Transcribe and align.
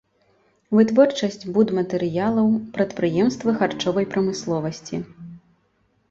Вытворчасць 0.75 1.43
будматэрыялаў, 1.57 2.47
прадпрыемствы 2.77 3.49
харчовай 3.59 4.05
прамысловасці. 4.15 5.01